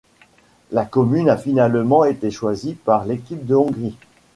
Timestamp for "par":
2.73-3.05